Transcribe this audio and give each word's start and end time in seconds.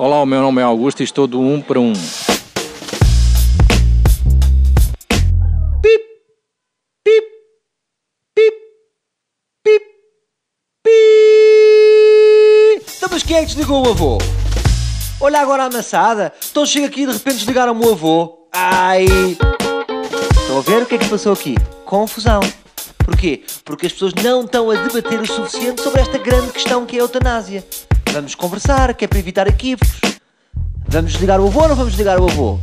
Olá, 0.00 0.22
o 0.22 0.26
meu 0.26 0.40
nome 0.40 0.62
é 0.62 0.64
Augusto 0.64 1.00
e 1.00 1.04
estou 1.04 1.26
do 1.26 1.40
1 1.40 1.60
para 1.62 1.80
1. 1.80 1.92
Pip, 5.82 6.04
pip, 7.02 7.26
pip, 8.32 8.56
pip, 9.64 9.84
pip. 10.84 10.92
Então, 12.96 13.08
mas 13.10 13.24
quem 13.24 13.38
é 13.38 13.40
que 13.40 13.46
desligou 13.46 13.84
o 13.84 13.90
avô? 13.90 14.18
Olha 15.20 15.40
agora 15.40 15.64
a 15.64 15.66
amassada. 15.66 16.32
Então 16.48 16.64
chega 16.64 16.86
aqui 16.86 17.02
e 17.02 17.06
de 17.06 17.14
repente 17.14 17.38
desligaram 17.38 17.76
o 17.76 17.90
avô. 17.90 18.48
Ai. 18.54 19.04
Estão 19.04 20.58
a 20.58 20.60
ver 20.60 20.84
o 20.84 20.86
que 20.86 20.94
é 20.94 20.98
que 20.98 21.08
passou 21.08 21.32
aqui? 21.32 21.56
Confusão. 21.84 22.38
Porquê? 22.98 23.42
Porque 23.64 23.86
as 23.86 23.92
pessoas 23.92 24.14
não 24.22 24.42
estão 24.42 24.70
a 24.70 24.76
debater 24.76 25.20
o 25.20 25.26
suficiente 25.26 25.82
sobre 25.82 26.02
esta 26.02 26.18
grande 26.18 26.52
questão 26.52 26.86
que 26.86 26.94
é 26.94 27.00
a 27.00 27.02
eutanásia. 27.02 27.64
Vamos 28.18 28.34
conversar, 28.34 28.94
que 28.94 29.04
é 29.04 29.08
para 29.08 29.20
evitar 29.20 29.46
equívocos. 29.46 30.00
Vamos 30.88 31.12
desligar 31.12 31.40
o 31.40 31.46
avô 31.46 31.62
ou 31.62 31.68
não 31.68 31.76
vamos 31.76 31.92
desligar 31.92 32.20
o 32.20 32.28
avô? 32.28 32.58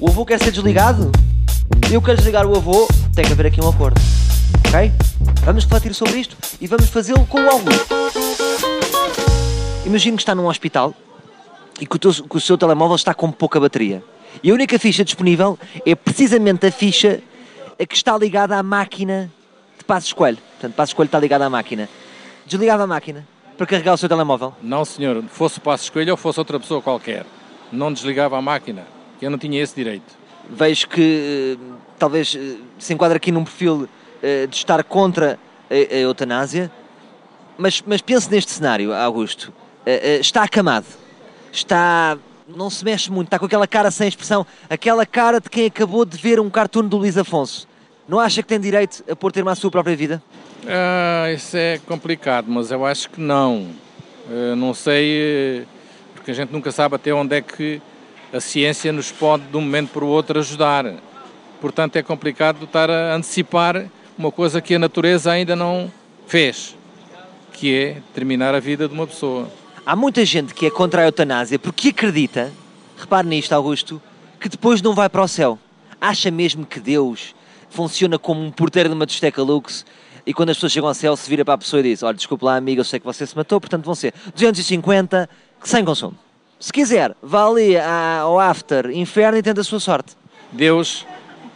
O 0.00 0.08
avô 0.08 0.26
quer 0.26 0.40
ser 0.42 0.50
desligado? 0.50 1.12
Eu 1.92 2.02
quero 2.02 2.16
desligar 2.16 2.44
o 2.44 2.56
avô, 2.56 2.88
tem 3.14 3.24
que 3.24 3.30
haver 3.30 3.46
aqui 3.46 3.60
um 3.60 3.68
acordo. 3.68 4.00
Ok? 4.66 4.90
Vamos 5.44 5.62
refletir 5.62 5.94
sobre 5.94 6.18
isto 6.18 6.36
e 6.60 6.66
vamos 6.66 6.88
fazê-lo 6.88 7.24
com 7.26 7.38
o 7.40 7.48
Augusto. 7.48 7.94
Imagino 9.86 10.16
que 10.16 10.22
está 10.24 10.34
num 10.34 10.48
hospital 10.48 10.92
e 11.80 11.86
que 11.86 11.94
o, 11.94 11.98
teu- 12.00 12.24
que 12.24 12.36
o 12.36 12.40
seu 12.40 12.58
telemóvel 12.58 12.96
está 12.96 13.14
com 13.14 13.30
pouca 13.30 13.60
bateria. 13.60 14.02
E 14.42 14.50
a 14.50 14.54
única 14.54 14.76
ficha 14.76 15.04
disponível 15.04 15.56
é 15.86 15.94
precisamente 15.94 16.66
a 16.66 16.72
ficha 16.72 17.20
a 17.80 17.86
que 17.86 17.94
está 17.94 18.18
ligada 18.18 18.56
à 18.56 18.62
máquina 18.64 19.30
de 19.78 19.84
Passos 19.84 20.12
Coelho. 20.12 20.38
Portanto, 20.54 20.74
Passos 20.74 20.94
Coelho 20.94 21.06
está 21.06 21.20
ligado 21.20 21.42
à 21.42 21.48
máquina. 21.48 21.88
Desligava 22.44 22.82
a 22.82 22.86
máquina 22.88 23.24
para 23.60 23.66
carregar 23.66 23.92
o 23.92 23.98
seu 23.98 24.08
telemóvel. 24.08 24.54
Não, 24.62 24.86
senhor, 24.86 25.22
fosse 25.28 25.58
o 25.58 25.60
Passo 25.60 25.84
Escolha 25.84 26.14
ou 26.14 26.16
fosse 26.16 26.38
outra 26.38 26.58
pessoa 26.58 26.80
qualquer. 26.80 27.26
Não 27.70 27.92
desligava 27.92 28.38
a 28.38 28.40
máquina, 28.40 28.86
que 29.18 29.26
eu 29.26 29.30
não 29.30 29.36
tinha 29.36 29.62
esse 29.62 29.74
direito. 29.74 30.16
vejo 30.48 30.88
que 30.88 31.58
eh, 31.60 31.74
talvez 31.98 32.34
eh, 32.34 32.56
se 32.78 32.94
enquadra 32.94 33.18
aqui 33.18 33.30
num 33.30 33.44
perfil 33.44 33.86
eh, 34.22 34.46
de 34.46 34.56
estar 34.56 34.82
contra 34.82 35.38
a, 35.70 35.74
a 35.74 35.98
eutanásia, 35.98 36.72
mas, 37.58 37.82
mas 37.86 38.00
pense 38.00 38.30
neste 38.30 38.50
cenário, 38.50 38.94
Augusto. 38.94 39.52
Está 40.18 40.44
acamado, 40.44 40.86
está. 41.52 42.16
não 42.48 42.70
se 42.70 42.82
mexe 42.82 43.10
muito, 43.10 43.26
está 43.26 43.38
com 43.38 43.44
aquela 43.44 43.66
cara 43.66 43.90
sem 43.90 44.08
expressão, 44.08 44.46
aquela 44.70 45.04
cara 45.04 45.38
de 45.38 45.50
quem 45.50 45.66
acabou 45.66 46.06
de 46.06 46.16
ver 46.16 46.40
um 46.40 46.48
cartoon 46.48 46.88
do 46.88 46.96
Luís 46.96 47.18
Afonso. 47.18 47.68
Não 48.08 48.18
acha 48.18 48.42
que 48.42 48.48
tem 48.48 48.58
direito 48.58 49.04
a 49.10 49.14
pôr 49.14 49.30
termo 49.30 49.50
à 49.50 49.54
sua 49.54 49.70
própria 49.70 49.94
vida? 49.94 50.22
Ah, 50.66 51.30
isso 51.32 51.56
é 51.56 51.78
complicado, 51.86 52.46
mas 52.48 52.70
eu 52.70 52.84
acho 52.84 53.10
que 53.10 53.20
não. 53.20 53.68
Eh, 54.30 54.54
não 54.54 54.74
sei, 54.74 55.62
eh, 55.62 55.62
porque 56.14 56.30
a 56.30 56.34
gente 56.34 56.52
nunca 56.52 56.70
sabe 56.70 56.94
até 56.94 57.12
onde 57.12 57.36
é 57.36 57.40
que 57.40 57.80
a 58.32 58.40
ciência 58.40 58.92
nos 58.92 59.10
pode, 59.10 59.44
de 59.44 59.56
um 59.56 59.60
momento 59.60 59.90
para 59.90 60.04
o 60.04 60.08
outro, 60.08 60.38
ajudar. 60.38 60.94
Portanto, 61.60 61.96
é 61.96 62.02
complicado 62.02 62.64
estar 62.64 62.90
a 62.90 63.14
antecipar 63.14 63.86
uma 64.16 64.30
coisa 64.30 64.60
que 64.60 64.74
a 64.74 64.78
natureza 64.78 65.32
ainda 65.32 65.56
não 65.56 65.90
fez, 66.26 66.76
que 67.52 67.74
é 67.74 67.96
terminar 68.14 68.54
a 68.54 68.60
vida 68.60 68.86
de 68.86 68.94
uma 68.94 69.06
pessoa. 69.06 69.48
Há 69.84 69.96
muita 69.96 70.24
gente 70.24 70.54
que 70.54 70.66
é 70.66 70.70
contra 70.70 71.02
a 71.02 71.04
eutanásia 71.06 71.58
porque 71.58 71.88
acredita, 71.88 72.52
repare 72.96 73.26
nisto, 73.26 73.52
Augusto, 73.52 74.00
que 74.38 74.48
depois 74.48 74.80
não 74.80 74.94
vai 74.94 75.08
para 75.08 75.22
o 75.22 75.28
céu. 75.28 75.58
Acha 76.00 76.30
mesmo 76.30 76.64
que 76.64 76.78
Deus 76.78 77.34
funciona 77.70 78.18
como 78.18 78.42
um 78.42 78.50
porteiro 78.50 78.88
de 78.88 78.94
uma 78.94 79.06
discoteca 79.06 79.42
Lux 79.42 79.84
e 80.26 80.34
quando 80.34 80.50
as 80.50 80.56
pessoas 80.56 80.72
chegam 80.72 80.88
ao 80.88 80.94
céu 80.94 81.16
se 81.16 81.28
vira 81.28 81.44
para 81.44 81.54
a 81.54 81.58
pessoa 81.58 81.80
e 81.80 81.84
diz: 81.84 82.02
Olha, 82.02 82.14
desculpe 82.14 82.44
lá, 82.44 82.56
amigo, 82.56 82.80
eu 82.80 82.84
sei 82.84 83.00
que 83.00 83.06
você 83.06 83.26
se 83.26 83.36
matou, 83.36 83.60
portanto 83.60 83.84
vão 83.84 83.94
ser 83.94 84.14
250 84.34 85.28
sem 85.64 85.84
consumo. 85.84 86.16
Se 86.58 86.72
quiser, 86.72 87.16
vá 87.22 87.46
ali 87.46 87.76
ao 87.78 88.38
after, 88.38 88.90
inferno 88.90 89.38
e 89.38 89.42
tenta 89.42 89.62
a 89.62 89.64
sua 89.64 89.80
sorte. 89.80 90.14
Deus 90.52 91.06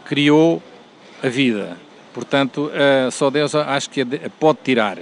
criou 0.04 0.62
a 1.22 1.28
vida. 1.28 1.76
Portanto, 2.12 2.70
eh, 2.72 3.10
só 3.10 3.28
Deus 3.28 3.54
acho 3.54 3.90
que 3.90 4.04
pode 4.40 4.60
tirar. 4.62 4.98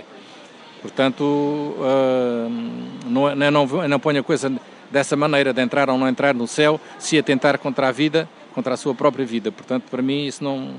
Portanto, 0.80 1.76
eh, 1.78 2.48
não, 3.06 3.36
não, 3.36 3.66
não, 3.86 4.18
a 4.18 4.22
coisa 4.24 4.52
dessa 4.90 5.14
maneira, 5.14 5.52
de 5.52 5.62
entrar 5.62 5.88
ou 5.88 5.96
não 5.96 6.08
entrar 6.08 6.34
no 6.34 6.48
céu, 6.48 6.80
se 6.98 7.16
atentar 7.18 7.58
contra 7.58 7.88
a 7.88 7.92
vida, 7.92 8.28
contra 8.54 8.74
a 8.74 8.76
sua 8.76 8.94
própria 8.94 9.24
vida. 9.24 9.52
Portanto, 9.52 9.84
para 9.90 10.02
mim, 10.02 10.26
isso 10.26 10.42
não, 10.42 10.74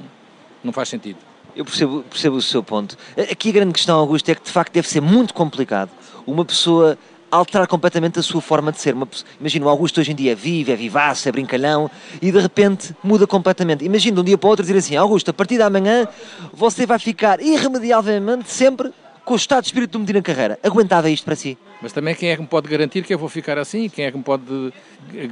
não 0.63 0.73
faz 0.73 0.89
sentido. 0.89 1.19
Eu 1.55 1.65
percebo, 1.65 2.03
percebo 2.09 2.35
o 2.37 2.41
seu 2.41 2.63
ponto. 2.63 2.97
Aqui 3.31 3.49
a 3.49 3.51
grande 3.53 3.73
questão, 3.73 3.99
Augusto, 3.99 4.29
é 4.29 4.35
que 4.35 4.43
de 4.43 4.51
facto 4.51 4.73
deve 4.73 4.87
ser 4.87 5.01
muito 5.01 5.33
complicado 5.33 5.89
uma 6.25 6.43
pessoa 6.43 6.97
alterar 7.29 7.67
completamente 7.67 8.19
a 8.19 8.23
sua 8.23 8.41
forma 8.41 8.71
de 8.71 8.79
ser. 8.79 8.93
Uma 8.93 9.07
Imagina, 9.39 9.65
o 9.65 9.69
Augusto 9.69 9.99
hoje 9.99 10.11
em 10.11 10.15
dia 10.15 10.33
é 10.33 10.35
vivo, 10.35 10.71
é 10.71 10.75
vivaço, 10.75 11.27
é 11.27 11.31
brincalhão 11.31 11.89
e 12.21 12.31
de 12.31 12.39
repente 12.39 12.95
muda 13.03 13.25
completamente. 13.25 13.83
Imagina 13.83 14.15
de 14.15 14.21
um 14.21 14.23
dia 14.23 14.37
para 14.37 14.47
o 14.47 14.49
outro 14.51 14.63
dizer 14.63 14.77
assim: 14.77 14.95
Augusto, 14.95 15.29
a 15.29 15.33
partir 15.33 15.57
de 15.57 15.63
amanhã 15.63 16.07
você 16.53 16.85
vai 16.85 16.99
ficar 16.99 17.41
irremediavelmente 17.41 18.51
sempre 18.51 18.91
com 19.25 19.33
o 19.33 19.37
estado 19.37 19.61
de 19.63 19.69
espírito 19.69 19.91
do 19.91 19.99
Medina 19.99 20.21
Carreira. 20.21 20.59
Aguentava 20.63 21.09
isto 21.09 21.23
para 21.23 21.35
si? 21.35 21.57
Mas 21.81 21.91
também 21.91 22.13
quem 22.13 22.29
é 22.29 22.35
que 22.35 22.41
me 22.41 22.47
pode 22.47 22.67
garantir 22.67 23.03
que 23.03 23.13
eu 23.13 23.17
vou 23.17 23.29
ficar 23.29 23.57
assim? 23.57 23.89
Quem 23.89 24.05
é 24.05 24.11
que 24.11 24.17
me 24.17 24.23
pode 24.23 24.73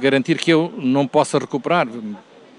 garantir 0.00 0.38
que 0.38 0.52
eu 0.52 0.72
não 0.76 1.06
possa 1.06 1.38
recuperar? 1.38 1.86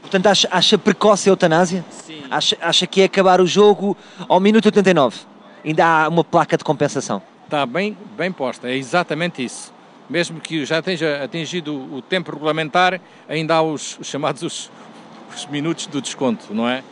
Portanto, 0.02 0.28
acha, 0.28 0.48
acha 0.52 0.78
precoce 0.78 1.30
a 1.30 1.32
eutanásia? 1.32 1.84
Acha, 2.34 2.58
acha 2.60 2.88
que 2.88 3.02
é 3.02 3.06
acabar 3.06 3.40
o 3.40 3.46
jogo 3.46 3.96
ao 4.28 4.40
minuto 4.40 4.66
89? 4.66 5.20
Ainda 5.64 5.86
há 5.86 6.10
uma 6.10 6.24
placa 6.24 6.58
de 6.58 6.64
compensação. 6.64 7.22
Está 7.46 7.64
bem, 7.64 7.96
bem 8.18 8.32
posta, 8.32 8.68
é 8.68 8.76
exatamente 8.76 9.46
isso. 9.46 9.72
Mesmo 10.10 10.42
que 10.42 10.66
já 10.66 10.82
tenha 10.82 11.24
atingido 11.24 11.76
o 11.94 12.02
tempo 12.02 12.32
regulamentar, 12.32 13.00
ainda 13.30 13.56
há 13.56 13.62
os, 13.62 14.00
os 14.00 14.08
chamados 14.08 14.42
os, 14.42 14.72
os 15.36 15.46
minutos 15.46 15.86
do 15.86 16.02
desconto, 16.02 16.52
não 16.56 16.68
é? 16.68 16.84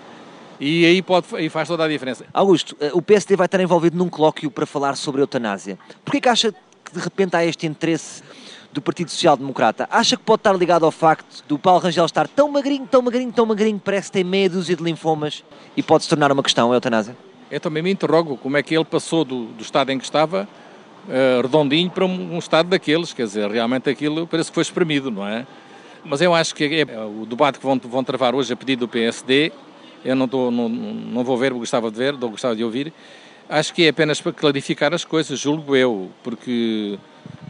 E 0.59 0.85
aí, 0.85 1.01
pode, 1.01 1.25
aí 1.35 1.49
faz 1.49 1.67
toda 1.67 1.83
a 1.85 1.87
diferença. 1.87 2.23
Augusto, 2.31 2.77
eh, 2.79 2.91
o 2.93 3.01
PSD 3.01 3.35
vai 3.35 3.47
estar 3.47 3.59
envolvido 3.59 3.97
num 3.97 4.09
colóquio 4.09 4.51
para 4.51 4.67
falar 4.67 4.95
sobre 4.95 5.21
a 5.21 5.23
eutanásia. 5.23 5.79
Porquê 6.05 6.21
que 6.21 6.29
acha 6.29 6.53
que 6.85 6.93
de 6.93 6.99
repente 6.99 7.35
há 7.35 7.43
este 7.43 7.65
interesse 7.65 8.21
do 8.73 8.81
Partido 8.81 9.09
Social 9.11 9.35
Democrata? 9.37 9.87
Acha 9.91 10.15
que 10.15 10.23
pode 10.23 10.39
estar 10.39 10.53
ligado 10.53 10.85
ao 10.85 10.91
facto 10.91 11.43
do 11.47 11.57
Paulo 11.59 11.79
Rangel 11.81 12.05
estar 12.05 12.27
tão 12.27 12.49
magrinho, 12.49 12.87
tão 12.87 13.01
magrinho, 13.01 13.31
tão 13.31 13.45
magrinho, 13.45 13.81
parece 13.83 14.11
tem 14.11 14.23
meia 14.23 14.49
dúzia 14.49 14.75
de 14.75 14.83
linfomas 14.83 15.43
e 15.75 15.83
pode 15.83 16.03
se 16.03 16.09
tornar 16.09 16.31
uma 16.31 16.41
questão 16.43 16.71
a 16.71 16.75
eutanásia? 16.75 17.15
Eu 17.49 17.59
também 17.59 17.83
me 17.83 17.91
interrogo 17.91 18.37
como 18.37 18.55
é 18.57 18.63
que 18.63 18.73
ele 18.75 18.85
passou 18.85 19.25
do, 19.25 19.45
do 19.47 19.61
estado 19.61 19.89
em 19.91 19.97
que 19.97 20.05
estava, 20.05 20.47
eh, 21.09 21.39
redondinho, 21.41 21.89
para 21.89 22.05
um, 22.05 22.35
um 22.35 22.39
estado 22.39 22.69
daqueles. 22.69 23.11
Quer 23.11 23.23
dizer, 23.25 23.51
realmente 23.51 23.89
aquilo 23.89 24.25
parece 24.25 24.49
que 24.49 24.55
foi 24.55 24.61
espremido, 24.63 25.11
não 25.11 25.27
é? 25.27 25.45
Mas 26.05 26.21
eu 26.21 26.33
acho 26.33 26.55
que 26.55 26.63
é, 26.63 26.81
é 26.81 26.99
o 27.05 27.25
debate 27.27 27.59
que 27.59 27.65
vão, 27.65 27.77
vão 27.83 28.03
travar 28.03 28.33
hoje 28.33 28.53
a 28.53 28.55
pedido 28.55 28.79
do 28.81 28.87
PSD. 28.87 29.51
Eu 30.03 30.15
não, 30.15 30.25
estou- 30.25 30.49
não, 30.49 30.67
não 30.69 31.23
vou 31.23 31.37
ver, 31.37 31.51
gostava 31.53 31.91
de 31.91 31.97
ver, 31.97 32.13
não 32.17 32.29
gostava 32.29 32.55
de 32.55 32.63
ouvir. 32.63 32.91
Acho 33.49 33.73
que 33.73 33.83
é 33.83 33.89
apenas 33.89 34.21
para 34.21 34.31
clarificar 34.31 34.93
as 34.93 35.03
coisas, 35.03 35.37
julgo 35.37 35.75
eu, 35.75 36.09
porque 36.23 36.97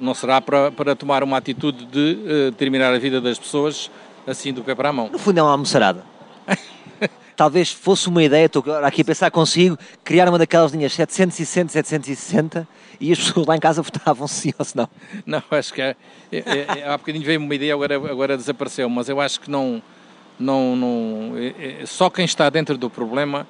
não 0.01 0.13
será 0.13 0.41
para, 0.41 0.72
para 0.72 0.95
tomar 0.95 1.23
uma 1.23 1.38
atitude 1.38 1.85
de 1.85 2.17
eh, 2.28 2.51
terminar 2.57 2.94
a 2.94 2.97
vida 2.97 3.22
das 3.22 3.38
pessoas 3.38 3.89
assim 4.28 4.51
do 4.51 4.63
pé 4.63 4.73
para 4.75 4.89
a 4.89 4.94
mão. 4.94 5.09
No 5.12 5.19
fundo 5.19 5.38
é 5.38 5.44
uma 5.44 5.51
almoçarada. 5.51 6.03
Talvez 7.35 7.72
fosse 7.72 8.07
uma 8.09 8.22
ideia, 8.22 8.45
estou 8.45 8.61
agora 8.61 8.85
aqui 8.85 9.01
a 9.01 9.06
pensar 9.06 9.31
consigo, 9.31 9.78
criar 10.03 10.28
uma 10.28 10.38
daquelas 10.38 10.72
linhas 10.73 10.94
760, 10.94 11.72
760 11.72 12.67
e 13.00 13.11
as 13.11 13.17
pessoas 13.19 13.47
lá 13.47 13.56
em 13.56 13.59
casa 13.59 13.81
votavam 13.84 14.28
sim 14.28 14.51
ou 14.57 14.66
se 14.66 14.75
não. 14.75 14.90
Não, 15.25 15.41
acho 15.51 15.73
que 15.73 15.81
é, 15.81 15.95
é, 16.31 16.38
é- 16.79 16.88
há 16.88 16.97
bocadinho 16.97 17.23
veio 17.23 17.40
uma 17.40 17.56
ideia, 17.56 17.73
agora, 17.73 17.95
agora 17.95 18.38
desapareceu, 18.38 18.90
mas 18.90 19.07
eu 19.07 19.19
acho 19.22 19.40
que 19.40 19.50
não. 19.50 19.81
não, 20.40 20.75
não 20.75 21.34
é- 21.38 21.81
é- 21.81 21.85
só 21.85 22.09
quem 22.09 22.25
está 22.25 22.50
dentro 22.50 22.78
do 22.78 22.90
problema 22.90 23.47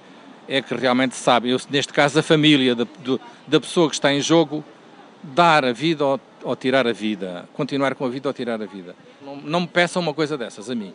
é 0.47 0.61
que 0.61 0.73
realmente 0.75 1.15
sabe. 1.15 1.49
Eu, 1.49 1.59
neste 1.69 1.91
caso, 1.93 2.19
a 2.19 2.23
família 2.23 2.75
da, 2.75 2.85
do- 2.99 3.19
da 3.47 3.59
pessoa 3.59 3.87
que 3.89 3.95
está 3.95 4.13
em 4.13 4.21
jogo, 4.21 4.63
dar 5.23 5.65
a 5.65 5.71
vida 5.71 6.05
ou, 6.05 6.19
ou 6.43 6.55
tirar 6.55 6.87
a 6.87 6.93
vida, 6.93 7.45
continuar 7.53 7.95
com 7.95 8.05
a 8.05 8.09
vida 8.09 8.29
ou 8.29 8.33
tirar 8.33 8.61
a 8.61 8.65
vida. 8.65 8.95
Não, 9.23 9.37
não 9.37 9.61
me 9.61 9.67
peçam 9.67 10.01
uma 10.01 10.13
coisa 10.13 10.37
dessas 10.37 10.69
a 10.69 10.75
mim. 10.75 10.93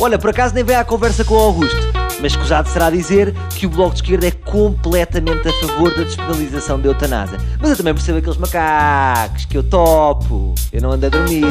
Olha, 0.00 0.18
por 0.18 0.30
acaso 0.30 0.54
nem 0.54 0.64
veio 0.64 0.80
à 0.80 0.84
conversa 0.84 1.24
com 1.24 1.34
o 1.34 1.38
Augusto, 1.38 1.76
mas 2.20 2.32
escusado 2.32 2.68
será 2.68 2.90
dizer 2.90 3.32
que 3.56 3.64
o 3.64 3.68
Bloco 3.70 3.94
de 3.94 4.02
Esquerda 4.02 4.26
é 4.26 4.30
completamente 4.32 5.48
a 5.48 5.52
favor 5.52 5.94
da 5.94 6.02
despenalização 6.02 6.80
da 6.80 6.88
eutanásia. 6.88 7.38
Mas 7.60 7.70
eu 7.70 7.76
também 7.76 7.94
percebo 7.94 8.18
aqueles 8.18 8.36
macacos 8.36 9.44
que 9.44 9.56
eu 9.56 9.62
topo, 9.62 10.52
eu 10.72 10.82
não 10.82 10.90
ando 10.90 11.06
a 11.06 11.08
dormir. 11.08 11.44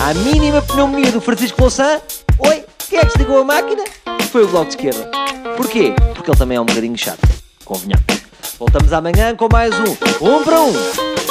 À 0.00 0.12
mínima 0.12 0.60
pneumonia 0.60 1.12
do 1.12 1.20
Francisco 1.20 1.60
Louçã, 1.60 2.00
oi, 2.38 2.64
quem 2.88 2.98
é 2.98 3.02
que 3.02 3.16
desligou 3.16 3.40
a 3.40 3.44
máquina? 3.44 3.84
Foi 4.32 4.42
o 4.42 4.48
Bloco 4.48 4.66
de 4.66 4.76
Esquerda. 4.76 5.10
Porquê? 5.56 5.94
Porque 6.14 6.30
ele 6.30 6.38
também 6.38 6.56
é 6.56 6.60
um 6.60 6.66
bocadinho 6.66 6.98
chato, 6.98 7.28
convenhamos. 7.64 8.23
Voltamos 8.58 8.92
amanhã 8.92 9.34
com 9.34 9.48
mais 9.50 9.72
um 9.74 9.84
Um 10.20 10.42
para 10.44 10.60
Um. 10.60 11.23